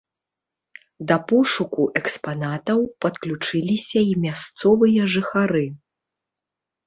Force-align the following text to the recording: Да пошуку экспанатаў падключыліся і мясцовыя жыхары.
Да 1.09 1.15
пошуку 1.31 1.83
экспанатаў 1.99 2.79
падключыліся 3.05 3.99
і 4.13 4.15
мясцовыя 4.23 5.01
жыхары. 5.17 5.65